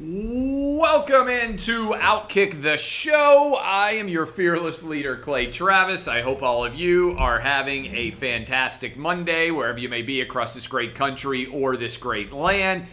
[0.00, 3.56] Welcome into Outkick the Show.
[3.60, 6.06] I am your fearless leader, Clay Travis.
[6.06, 10.54] I hope all of you are having a fantastic Monday, wherever you may be across
[10.54, 12.86] this great country or this great land.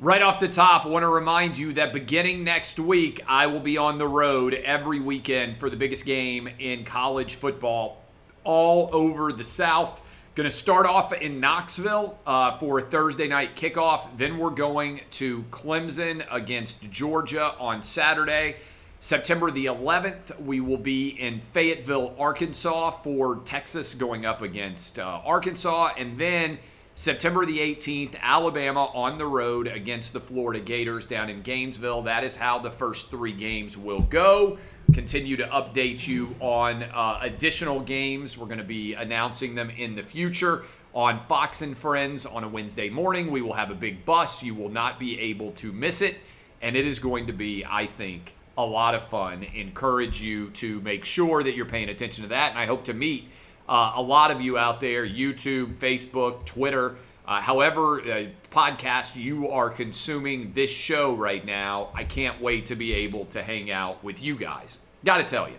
[0.00, 3.60] Right off the top, I want to remind you that beginning next week, I will
[3.60, 8.02] be on the road every weekend for the biggest game in college football
[8.42, 10.02] all over the South.
[10.38, 14.06] Going to start off in Knoxville uh, for a Thursday night kickoff.
[14.16, 18.58] Then we're going to Clemson against Georgia on Saturday.
[19.00, 25.20] September the 11th, we will be in Fayetteville, Arkansas for Texas going up against uh,
[25.24, 25.94] Arkansas.
[25.98, 26.60] And then
[26.94, 32.02] September the 18th, Alabama on the road against the Florida Gators down in Gainesville.
[32.02, 34.56] That is how the first three games will go
[34.92, 38.38] continue to update you on uh, additional games.
[38.38, 40.64] We're going to be announcing them in the future
[40.94, 43.30] on Fox and Friends on a Wednesday morning.
[43.30, 44.42] We will have a big bus.
[44.42, 46.16] You will not be able to miss it.
[46.62, 49.44] And it is going to be, I think, a lot of fun.
[49.54, 52.50] Encourage you to make sure that you're paying attention to that.
[52.50, 53.28] And I hope to meet
[53.68, 56.96] uh, a lot of you out there YouTube, Facebook, Twitter.
[57.28, 62.74] Uh, however, uh, podcast you are consuming this show right now, I can't wait to
[62.74, 64.78] be able to hang out with you guys.
[65.04, 65.58] Got to tell you,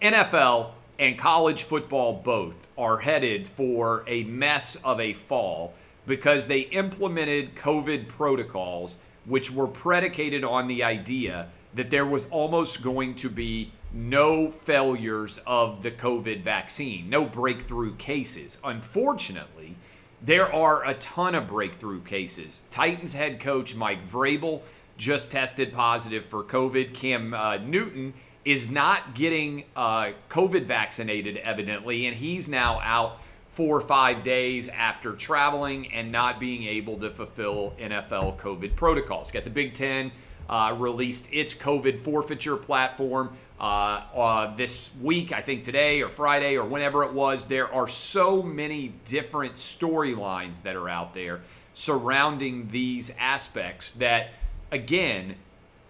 [0.00, 5.74] NFL and college football both are headed for a mess of a fall
[6.06, 12.82] because they implemented COVID protocols which were predicated on the idea that there was almost
[12.82, 18.56] going to be no failures of the COVID vaccine, no breakthrough cases.
[18.64, 19.76] Unfortunately,
[20.24, 22.62] there are a ton of breakthrough cases.
[22.70, 24.62] Titans head coach Mike Vrabel
[24.96, 26.94] just tested positive for COVID.
[26.94, 28.14] Cam uh, Newton
[28.44, 34.68] is not getting uh, COVID vaccinated, evidently, and he's now out four or five days
[34.68, 39.30] after traveling and not being able to fulfill NFL COVID protocols.
[39.30, 40.10] Got the Big Ten
[40.48, 43.36] uh, released its COVID forfeiture platform.
[43.64, 47.88] Uh, uh, this week, I think today or Friday or whenever it was, there are
[47.88, 51.40] so many different storylines that are out there
[51.72, 54.32] surrounding these aspects that,
[54.70, 55.36] again,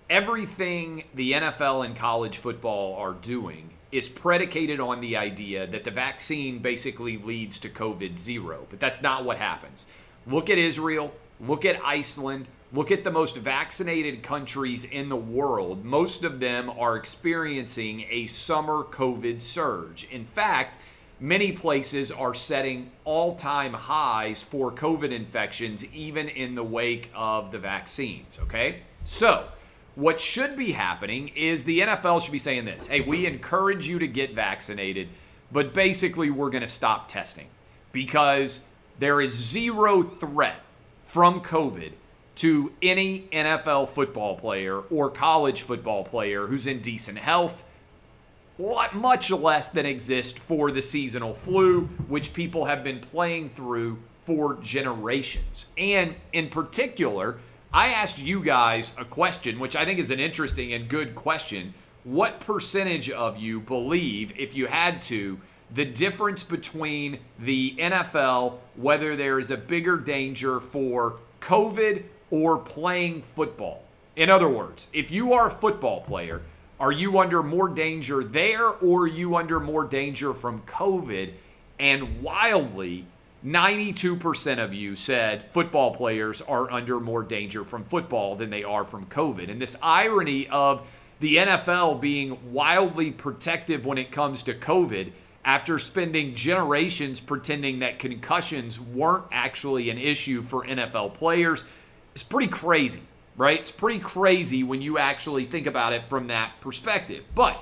[0.08, 5.90] everything the NFL and college football are doing is predicated on the idea that the
[5.90, 8.68] vaccine basically leads to COVID zero.
[8.70, 9.84] But that's not what happens.
[10.28, 15.84] Look at Israel, look at Iceland, Look at the most vaccinated countries in the world.
[15.84, 20.08] Most of them are experiencing a summer COVID surge.
[20.10, 20.80] In fact,
[21.20, 27.52] many places are setting all time highs for COVID infections, even in the wake of
[27.52, 28.40] the vaccines.
[28.42, 28.80] Okay?
[29.04, 29.46] So,
[29.94, 34.00] what should be happening is the NFL should be saying this hey, we encourage you
[34.00, 35.10] to get vaccinated,
[35.52, 37.46] but basically, we're going to stop testing
[37.92, 38.64] because
[38.98, 40.60] there is zero threat
[41.04, 41.92] from COVID
[42.36, 47.64] to any NFL football player or college football player who's in decent health,
[48.58, 54.54] much less than exist for the seasonal flu, which people have been playing through for
[54.62, 55.66] generations.
[55.76, 57.38] And in particular,
[57.72, 61.74] I asked you guys a question, which I think is an interesting and good question.
[62.04, 65.38] What percentage of you believe, if you had to,
[65.72, 73.22] the difference between the NFL, whether there is a bigger danger for COVID or playing
[73.22, 73.84] football.
[74.16, 76.42] In other words, if you are a football player,
[76.80, 81.30] are you under more danger there or are you under more danger from COVID?
[81.78, 83.06] And wildly,
[83.46, 88.82] 92% of you said football players are under more danger from football than they are
[88.82, 89.48] from COVID.
[89.48, 90.84] And this irony of
[91.20, 95.12] the NFL being wildly protective when it comes to COVID
[95.44, 101.64] after spending generations pretending that concussions weren't actually an issue for NFL players
[102.14, 103.02] it's pretty crazy,
[103.36, 103.58] right?
[103.58, 107.26] It's pretty crazy when you actually think about it from that perspective.
[107.34, 107.58] But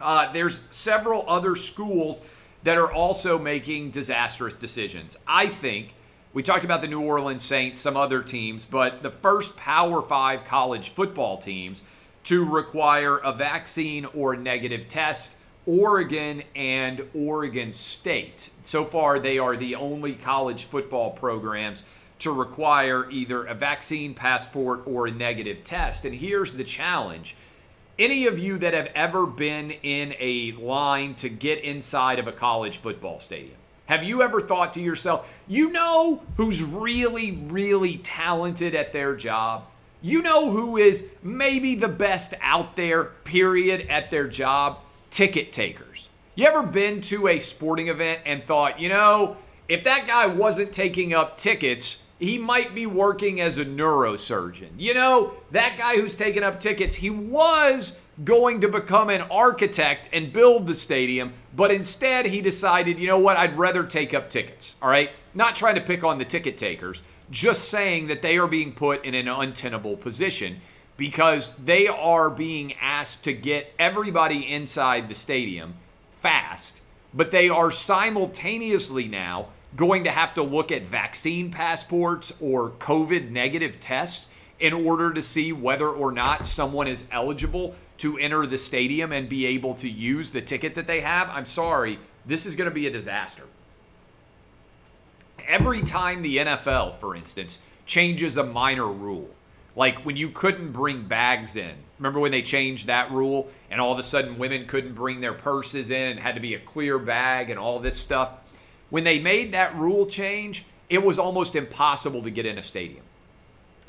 [0.00, 2.22] uh, there's several other schools
[2.62, 5.18] that are also making disastrous decisions.
[5.26, 5.94] I think
[6.32, 10.44] we talked about the New Orleans Saints, some other teams, but the first Power Five
[10.44, 11.82] college football teams
[12.24, 15.36] to require a vaccine or negative test.
[15.66, 18.50] Oregon and Oregon State.
[18.62, 21.84] So far, they are the only college football programs
[22.24, 26.04] to require either a vaccine passport or a negative test.
[26.04, 27.36] And here's the challenge
[27.98, 32.32] any of you that have ever been in a line to get inside of a
[32.32, 33.56] college football stadium,
[33.86, 39.64] have you ever thought to yourself, you know who's really, really talented at their job?
[40.02, 44.78] You know who is maybe the best out there, period, at their job?
[45.10, 46.08] Ticket takers.
[46.34, 49.36] You ever been to a sporting event and thought, you know,
[49.68, 54.70] if that guy wasn't taking up tickets, he might be working as a neurosurgeon.
[54.78, 60.08] You know, that guy who's taking up tickets, he was going to become an architect
[60.12, 64.30] and build the stadium, but instead he decided, you know what, I'd rather take up
[64.30, 64.76] tickets.
[64.80, 65.10] All right?
[65.34, 69.04] Not trying to pick on the ticket takers, just saying that they are being put
[69.04, 70.60] in an untenable position
[70.96, 75.74] because they are being asked to get everybody inside the stadium
[76.20, 76.80] fast,
[77.12, 83.30] but they are simultaneously now going to have to look at vaccine passports or COVID
[83.30, 84.28] negative tests
[84.60, 89.28] in order to see whether or not someone is eligible to enter the stadium and
[89.28, 91.28] be able to use the ticket that they have.
[91.30, 93.44] I'm sorry, this is going to be a disaster.
[95.46, 99.28] Every time the NFL, for instance, changes a minor rule,
[99.76, 101.74] like when you couldn't bring bags in.
[101.98, 105.32] Remember when they changed that rule and all of a sudden women couldn't bring their
[105.32, 108.30] purses in and had to be a clear bag and all this stuff?
[108.94, 113.02] When they made that rule change, it was almost impossible to get in a stadium.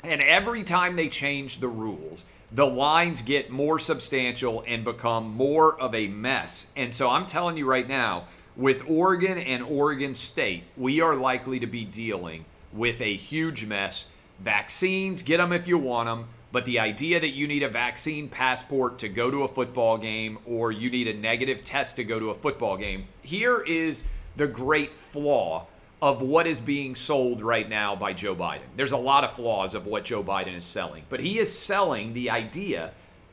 [0.02, 5.80] And every time they change the rules, the lines get more substantial and become more
[5.80, 6.72] of a mess.
[6.74, 8.24] And so I'm telling you right now,
[8.56, 14.08] with Oregon and Oregon State, we are likely to be dealing with a huge mess.
[14.40, 16.26] Vaccines, get them if you want them.
[16.50, 20.40] But the idea that you need a vaccine passport to go to a football game
[20.44, 24.02] or you need a negative test to go to a football game, here is
[24.36, 25.66] the great flaw
[26.02, 28.68] of what is being sold right now by Joe Biden.
[28.76, 32.12] There's a lot of flaws of what Joe Biden is selling, but he is selling
[32.12, 32.92] the idea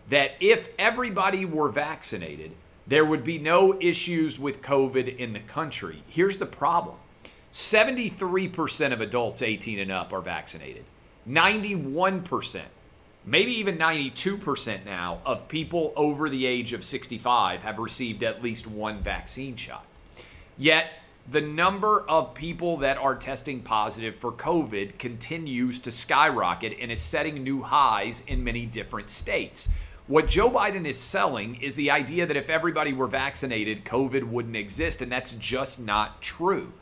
[0.09, 2.51] that if everybody were vaccinated,
[2.87, 6.03] there would be no issues with COVID in the country.
[6.07, 6.97] Here's the problem
[7.51, 10.85] 73% of adults 18 and up are vaccinated,
[11.27, 12.61] 91%.
[13.25, 18.67] Maybe even 92% now of people over the age of 65 have received at least
[18.67, 19.85] one vaccine shot.
[20.57, 20.91] Yet,
[21.29, 26.99] the number of people that are testing positive for COVID continues to skyrocket and is
[26.99, 29.69] setting new highs in many different states.
[30.07, 34.57] What Joe Biden is selling is the idea that if everybody were vaccinated, COVID wouldn't
[34.57, 36.73] exist, and that's just not true.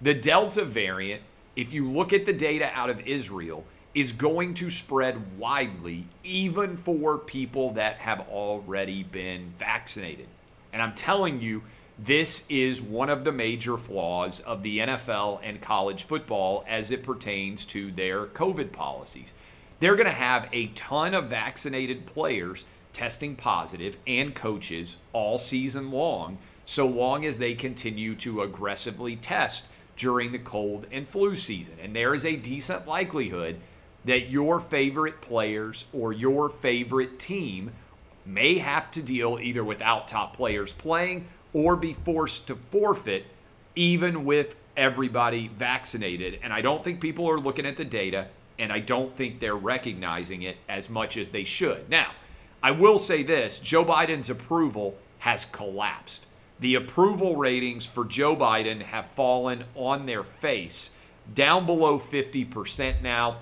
[0.00, 1.20] The Delta variant,
[1.54, 3.64] if you look at the data out of Israel,
[3.94, 10.28] is going to spread widely, even for people that have already been vaccinated.
[10.72, 11.62] And I'm telling you,
[11.98, 17.02] this is one of the major flaws of the NFL and college football as it
[17.02, 19.32] pertains to their COVID policies.
[19.80, 25.90] They're going to have a ton of vaccinated players testing positive and coaches all season
[25.90, 29.66] long, so long as they continue to aggressively test
[29.96, 31.74] during the cold and flu season.
[31.82, 33.56] And there is a decent likelihood
[34.04, 37.72] that your favorite players or your favorite team
[38.24, 43.24] may have to deal either without top players playing or be forced to forfeit,
[43.74, 46.38] even with everybody vaccinated.
[46.42, 48.28] And I don't think people are looking at the data,
[48.58, 51.88] and I don't think they're recognizing it as much as they should.
[51.88, 52.12] Now,
[52.62, 56.26] I will say this Joe Biden's approval has collapsed.
[56.60, 60.90] The approval ratings for Joe Biden have fallen on their face,
[61.34, 63.38] down below 50% now.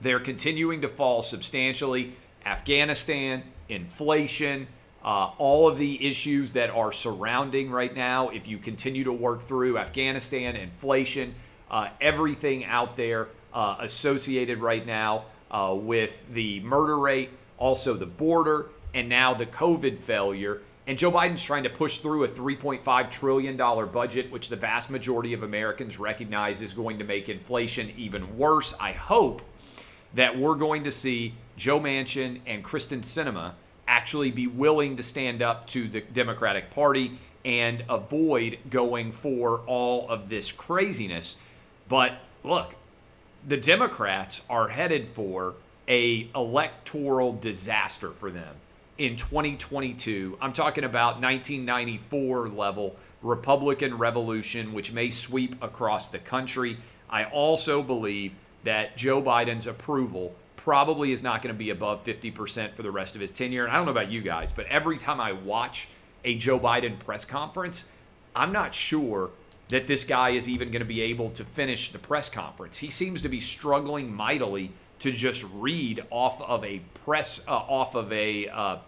[0.00, 2.14] They're continuing to fall substantially.
[2.44, 4.68] Afghanistan, inflation,
[5.06, 9.46] uh, all of the issues that are surrounding right now, if you continue to work
[9.46, 11.32] through Afghanistan, inflation,
[11.70, 18.04] uh, everything out there uh, associated right now uh, with the murder rate, also the
[18.04, 20.62] border, and now the COVID failure.
[20.88, 25.32] And Joe Biden's trying to push through a $3.5 trillion budget, which the vast majority
[25.34, 28.74] of Americans recognize is going to make inflation even worse.
[28.80, 29.42] I hope
[30.14, 33.52] that we're going to see Joe Manchin and Kyrsten Sinema
[33.88, 40.08] actually be willing to stand up to the Democratic Party and avoid going for all
[40.08, 41.36] of this craziness.
[41.88, 42.74] But look,
[43.46, 45.54] the Democrats are headed for
[45.88, 48.56] a electoral disaster for them
[48.98, 50.36] in 2022.
[50.40, 56.78] I'm talking about 1994 level Republican revolution, which may sweep across the country.
[57.08, 58.32] I also believe
[58.64, 60.34] that Joe Biden's approval
[60.66, 63.66] probably is not going to be above 50% for the rest of his tenure.
[63.66, 65.86] And I don't know about you guys, but every time I watch
[66.24, 67.88] a Joe Biden press conference,
[68.34, 69.30] I'm not sure
[69.68, 72.78] that this guy is even going to be able to finish the press conference.
[72.78, 77.94] He seems to be struggling mightily to just read off of a press uh, off
[77.94, 78.78] of a uh,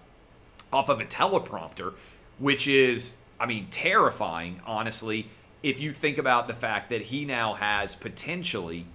[0.73, 1.94] off of a teleprompter,
[2.40, 5.30] which is I mean terrifying honestly
[5.62, 8.87] if you think about the fact that he now has potentially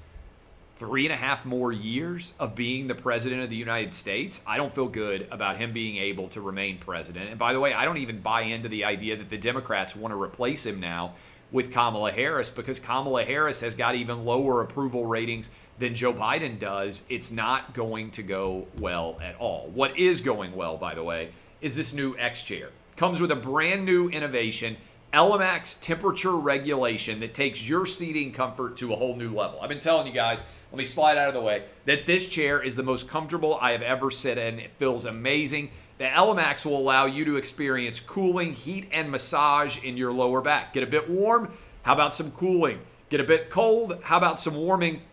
[0.77, 4.58] three and a half more years of being the president of the United States, I
[4.58, 7.30] don't feel good about him being able to remain president.
[7.30, 10.12] And by the way, I don't even buy into the idea that the Democrats want
[10.13, 11.13] to replace him now
[11.51, 16.60] with Kamala Harris because Kamala Harris has got even lower approval ratings than Joe Biden
[16.60, 19.70] does, it's not going to go well at all.
[19.74, 21.30] What is going well, by the way,
[21.62, 22.70] is this new X chair.
[22.96, 24.77] Comes with a brand new innovation,
[25.13, 29.60] ELEMAX temperature regulation that takes your seating comfort to a whole new level.
[29.62, 32.60] I've been telling you guys, let me slide out of the way, that this chair
[32.60, 34.58] is the most comfortable I have ever sit in.
[34.58, 35.70] It feels amazing.
[36.00, 40.74] The ELEMAX will allow you to experience cooling, heat, and massage in your lower back.
[40.74, 41.53] Get a bit warm?
[41.84, 42.80] How about some cooling?
[43.10, 44.00] Get a bit cold?
[44.01, 45.03] How about some warming?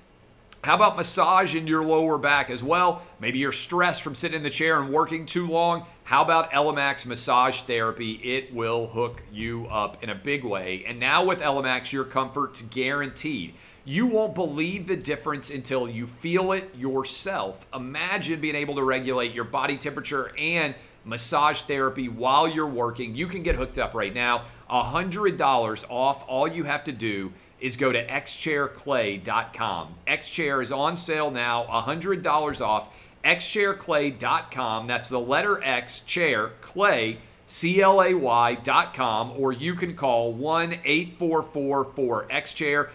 [0.65, 3.03] How about massage in your lower back as well?
[3.21, 5.85] Maybe you're stressed from sitting in the chair and working too long.
[6.11, 8.15] How about ELEMAX massage therapy?
[8.15, 10.83] It will hook you up in a big way.
[10.85, 13.55] And now with ELEMAX, your comfort's guaranteed.
[13.85, 17.65] You won't believe the difference until you feel it yourself.
[17.73, 20.75] Imagine being able to regulate your body temperature and
[21.05, 23.15] massage therapy while you're working.
[23.15, 24.47] You can get hooked up right now.
[24.69, 26.25] $100 off.
[26.29, 29.95] All you have to do is go to xchairclay.com.
[30.09, 32.89] Xchair is on sale now, $100 off.
[33.25, 34.87] xchairclay.com.
[34.87, 40.81] That's the letter X, chair, clay, C L A Y.com, or you can call 1
[40.85, 42.91] 844 4 Xchair.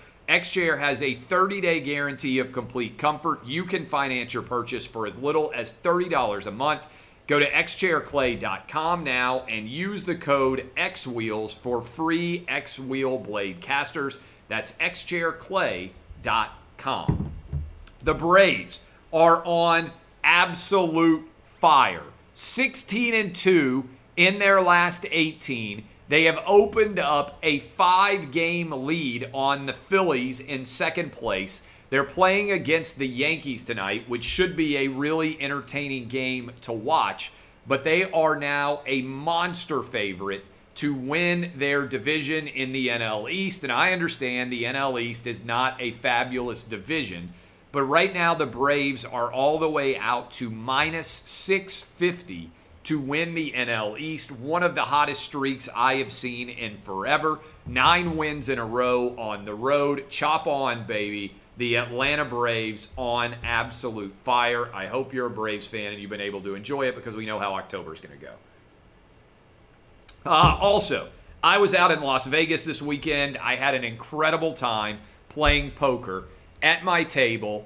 [0.80, 3.46] Has a 30 day guarantee of complete comfort.
[3.46, 6.88] You can finance your purchase for as little as $30 a month.
[7.28, 14.20] Go to xchairclay.com now and use the code XWheels for free X Wheel blade casters.
[14.48, 17.32] That's xchairclay.com.
[18.04, 18.80] The Braves
[19.12, 19.92] are on
[20.26, 21.26] absolute
[21.62, 22.04] fire.
[22.34, 25.86] 16 and 2 in their last 18.
[26.10, 31.64] They have opened up a five game lead on the Phillies in second place.
[31.90, 37.32] They're playing against the Yankees tonight, which should be a really entertaining game to watch.
[37.66, 40.44] But they are now a monster favorite
[40.76, 43.64] to win their division in the NL East.
[43.64, 47.34] And I understand the NL East is not a fabulous division,
[47.76, 52.50] but right now the Braves are all the way out to minus 650
[52.86, 54.32] to win the NL East.
[54.32, 57.42] One of the hottest streaks I have seen in forever.
[57.66, 60.10] Nine wins in a row on the road.
[60.10, 61.36] Chop on, baby.
[61.58, 64.74] The Atlanta Braves on absolute fire.
[64.74, 67.26] I hope you're a Braves fan and you've been able to enjoy it because we
[67.26, 68.34] know how October is going to go.
[70.26, 71.10] Uh, also,
[71.44, 73.38] I was out in Las Vegas this weekend.
[73.38, 76.30] I had an incredible time playing poker
[76.62, 77.66] at my table.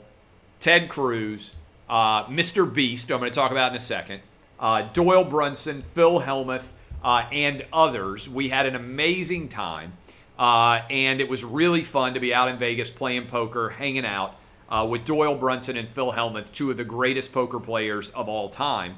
[0.60, 1.54] Ted Cruz,
[1.90, 2.72] uh, Mr.
[2.72, 4.22] Beast, I'm going to talk about in a second,
[4.60, 6.66] uh, Doyle Brunson, Phil Hellmuth,
[7.04, 8.30] uh, and others.
[8.30, 9.94] We had an amazing time,
[10.38, 14.36] uh, and it was really fun to be out in Vegas playing poker, hanging out
[14.70, 18.50] uh, with Doyle Brunson and Phil Hellmuth, two of the greatest poker players of all
[18.50, 18.98] time.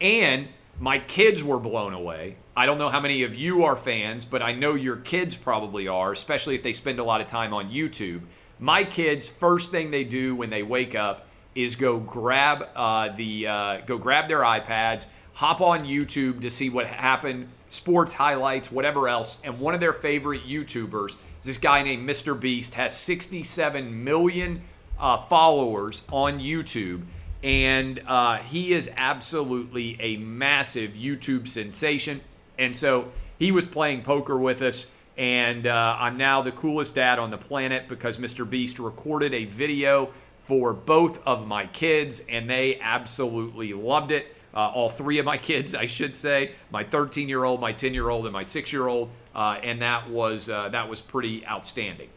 [0.00, 0.48] And
[0.80, 2.36] my kids were blown away.
[2.56, 5.88] I don't know how many of you are fans, but I know your kids probably
[5.88, 8.22] are, especially if they spend a lot of time on YouTube.
[8.62, 11.26] My kids, first thing they do when they wake up
[11.56, 16.70] is go grab uh, the uh, go grab their iPads, hop on YouTube to see
[16.70, 19.40] what happened, sports highlights, whatever else.
[19.42, 22.38] And one of their favorite YouTubers is this guy named Mr.
[22.38, 24.62] Beast, has 67 million
[24.96, 27.02] uh, followers on YouTube
[27.42, 32.20] and uh, he is absolutely a massive YouTube sensation.
[32.60, 37.18] And so he was playing poker with us, and uh, I'm now the coolest dad
[37.18, 38.48] on the planet because Mr.
[38.48, 44.34] Beast recorded a video for both of my kids, and they absolutely loved it.
[44.54, 47.94] Uh, all three of my kids, I should say, my 13 year old, my 10
[47.94, 51.46] year old, and my six year old, uh, and that was uh, that was pretty
[51.46, 52.10] outstanding.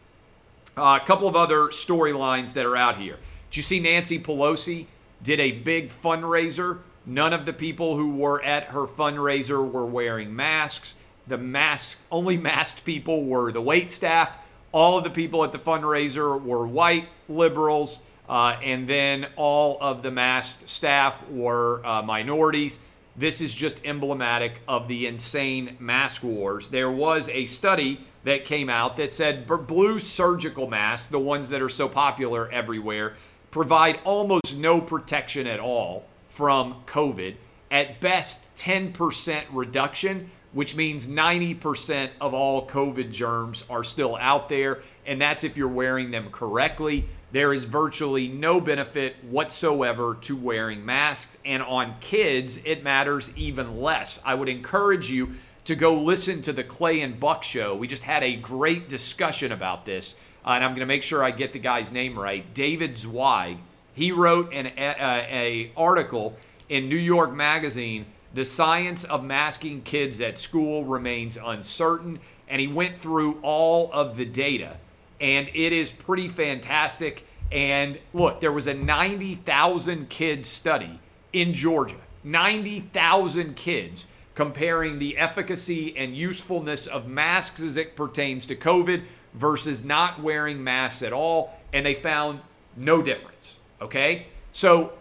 [0.76, 3.16] Uh, a couple of other storylines that are out here.
[3.50, 4.86] Did you see Nancy Pelosi?
[5.22, 6.78] did a big fundraiser.
[7.04, 10.94] None of the people who were at her fundraiser were wearing masks.
[11.26, 14.38] The mask only masked people were the wait staff.
[14.72, 20.02] All of the people at the fundraiser were white liberals, uh, and then all of
[20.02, 22.80] the masked staff were uh, minorities.
[23.16, 26.68] This is just emblematic of the insane mask wars.
[26.68, 31.62] There was a study that came out that said blue surgical masks, the ones that
[31.62, 33.14] are so popular everywhere,
[33.50, 37.36] provide almost no protection at all from COVID.
[37.70, 44.80] At best, 10% reduction, which means 90% of all COVID germs are still out there.
[45.04, 47.04] And that's if you're wearing them correctly.
[47.30, 51.36] There is virtually no benefit whatsoever to wearing masks.
[51.44, 54.18] And on kids, it matters even less.
[54.24, 55.34] I would encourage you
[55.66, 57.76] to go listen to the Clay and Buck show.
[57.76, 60.14] We just had a great discussion about this
[60.46, 62.54] uh, and I'm going to make sure I get the guy's name right.
[62.54, 63.58] David Zweig.
[63.92, 66.36] He wrote an a, a article
[66.68, 68.06] in New York Magazine.
[68.36, 74.18] The science of masking kids at school remains uncertain, and he went through all of
[74.18, 74.76] the data,
[75.18, 77.26] and it is pretty fantastic.
[77.50, 81.00] And look, there was a 90,000 kids study
[81.32, 88.54] in Georgia, 90,000 kids comparing the efficacy and usefulness of masks as it pertains to
[88.54, 89.02] COVID
[89.32, 91.58] versus not wearing masks at all.
[91.72, 92.40] And they found
[92.76, 93.56] no difference.
[93.80, 94.26] Okay?
[94.52, 94.92] So,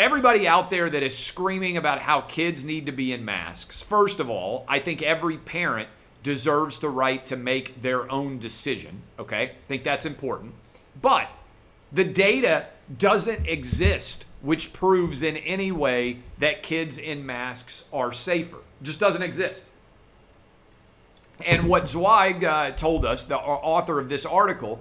[0.00, 4.18] everybody out there that is screaming about how kids need to be in masks, first
[4.18, 5.90] of all, I think every parent
[6.22, 9.02] deserves the right to make their own decision.
[9.18, 9.42] Okay?
[9.42, 10.54] I think that's important.
[11.00, 11.28] But
[11.92, 12.66] the data
[12.98, 18.56] doesn't exist which proves in any way that kids in masks are safer.
[18.80, 19.66] Just doesn't exist.
[21.44, 24.80] And what Zweig uh, told us, the author of this article,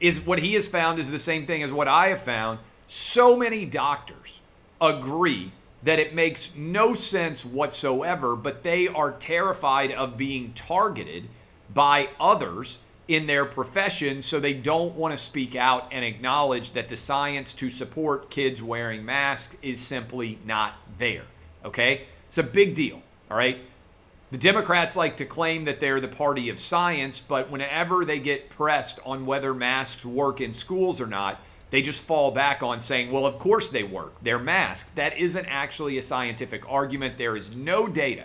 [0.00, 2.58] is what he has found is the same thing as what I have found.
[2.88, 4.40] So many doctors
[4.80, 5.52] agree
[5.82, 11.28] that it makes no sense whatsoever, but they are terrified of being targeted
[11.72, 16.88] by others in their profession, so they don't want to speak out and acknowledge that
[16.88, 21.22] the science to support kids wearing masks is simply not there.
[21.64, 22.06] Okay?
[22.26, 23.00] It's a big deal.
[23.30, 23.58] All right?
[24.30, 28.50] The Democrats like to claim that they're the party of science, but whenever they get
[28.50, 31.40] pressed on whether masks work in schools or not,
[31.76, 34.14] they just fall back on saying, well, of course they work.
[34.22, 34.90] They're masks.
[34.92, 37.18] That isn't actually a scientific argument.
[37.18, 38.24] There is no data,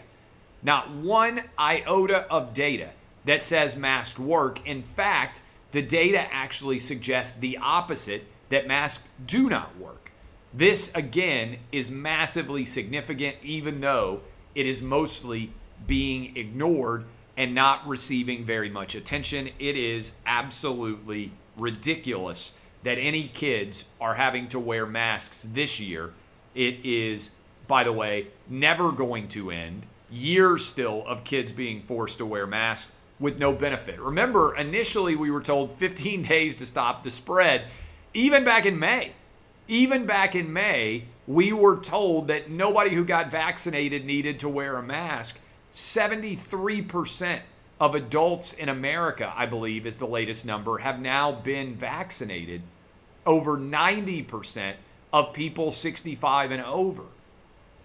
[0.64, 2.92] not one iota of data
[3.26, 4.66] that says masks work.
[4.66, 5.42] In fact,
[5.74, 10.14] the data actually suggests the opposite that masks do not work.
[10.54, 14.22] This, again, is massively significant, even though
[14.56, 15.52] it is mostly
[15.86, 17.04] being ignored
[17.36, 19.50] and not receiving very much attention.
[19.60, 26.12] It is absolutely ridiculous that any kids are having to wear masks this year.
[26.56, 27.32] It is,
[27.68, 29.86] by the way, never going to end.
[30.10, 34.00] Years still of kids being forced to wear masks with no benefit.
[34.00, 37.66] Remember, initially we were told 15 days to stop the spread,
[38.14, 39.14] even back in May.
[39.68, 44.76] Even back in May, we were told that nobody who got vaccinated needed to wear
[44.76, 45.40] a mask.
[45.74, 47.40] 73%
[47.82, 52.62] of adults in America, I believe is the latest number, have now been vaccinated.
[53.26, 54.76] Over 90%
[55.12, 57.02] of people 65 and over.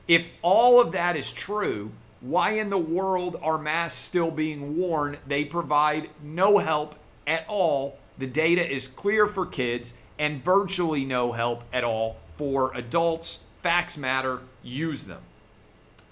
[0.07, 5.17] If all of that is true, why in the world are masks still being worn?
[5.27, 6.95] They provide no help
[7.27, 7.99] at all.
[8.19, 13.45] The data is clear for kids and virtually no help at all for adults.
[13.63, 15.23] Facts matter, use them.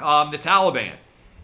[0.00, 0.94] Um, the Taliban,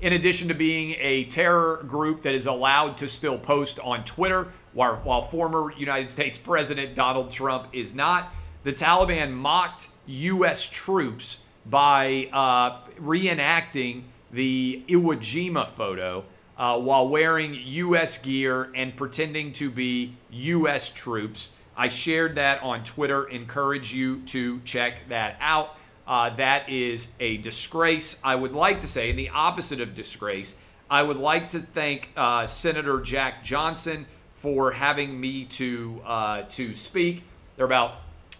[0.00, 4.48] in addition to being a terror group that is allowed to still post on Twitter,
[4.72, 8.32] while, while former United States President Donald Trump is not,
[8.62, 10.68] the Taliban mocked U.S.
[10.68, 16.24] troops by uh, reenacting the Iwo Jima photo
[16.56, 18.18] uh, while wearing U.S.
[18.18, 20.90] gear and pretending to be U.S.
[20.90, 21.50] troops.
[21.76, 23.28] I shared that on Twitter.
[23.28, 25.76] Encourage you to check that out.
[26.10, 28.20] Uh, that is a disgrace.
[28.24, 30.58] I would like to say, in the opposite of disgrace,
[30.90, 36.74] I would like to thank uh, Senator Jack Johnson for having me to uh, to
[36.74, 37.22] speak.
[37.54, 37.98] There are about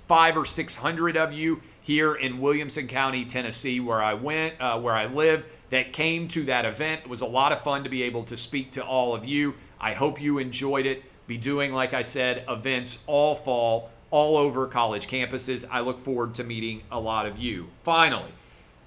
[0.08, 4.80] five or six hundred of you here in Williamson County, Tennessee, where I went, uh,
[4.80, 7.02] where I live that came to that event.
[7.04, 9.54] It was a lot of fun to be able to speak to all of you.
[9.80, 11.04] I hope you enjoyed it.
[11.28, 15.68] Be doing, like I said, events all fall, all over college campuses.
[15.70, 17.68] I look forward to meeting a lot of you.
[17.84, 18.32] Finally,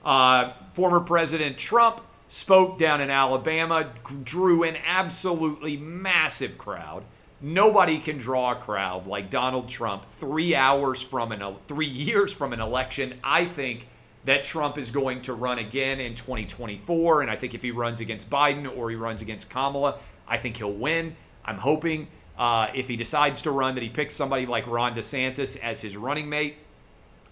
[0.04, 3.92] uh, former President Trump spoke down in Alabama,
[4.24, 7.04] drew an absolutely massive crowd.
[7.42, 12.54] Nobody can draw a crowd like Donald Trump three hours from an three years from
[12.54, 13.16] an election.
[13.24, 13.88] I think
[14.26, 17.22] that Trump is going to run again in 2024.
[17.22, 20.58] And I think if he runs against Biden or he runs against Kamala, I think
[20.58, 21.16] he'll win.
[21.46, 25.60] I'm hoping uh, if he decides to run that he picks somebody like Ron DeSantis
[25.60, 26.58] as his running mate.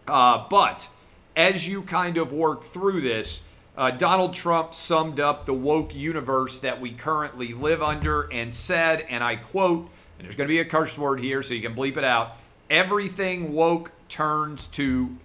[0.07, 0.89] Uh, but
[1.35, 3.43] as you kind of work through this,
[3.77, 9.05] uh, Donald Trump summed up the woke universe that we currently live under and said,
[9.09, 11.73] and I quote, and there's going to be a curse word here so you can
[11.73, 12.37] bleep it out
[12.71, 15.15] everything woke turns to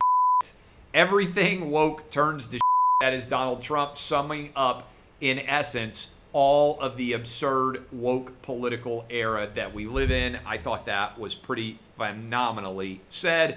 [0.94, 2.58] Everything woke turns to
[3.00, 4.88] that is Donald Trump summing up,
[5.20, 10.38] in essence, all of the absurd woke political era that we live in.
[10.44, 13.56] I thought that was pretty phenomenally said.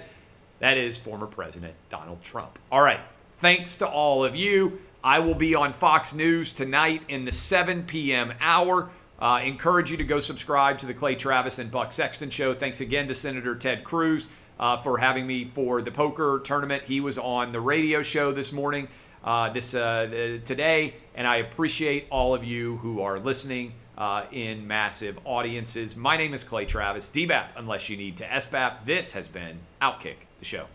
[0.60, 2.58] That is former President Donald Trump.
[2.72, 3.00] All right.
[3.38, 4.80] Thanks to all of you.
[5.04, 8.32] I will be on Fox News tonight in the 7 p.m.
[8.40, 8.88] hour.
[9.18, 12.54] Uh, encourage you to go subscribe to the Clay Travis and Buck Sexton show.
[12.54, 14.26] Thanks again to Senator Ted Cruz
[14.58, 16.84] uh, for having me for the poker tournament.
[16.84, 18.88] He was on the radio show this morning,
[19.24, 24.66] uh, this uh, today, and I appreciate all of you who are listening uh, in
[24.66, 25.96] massive audiences.
[25.96, 28.84] My name is Clay Travis, DBAP, unless you need to SBAP.
[28.86, 30.66] This has been Outkick, the show.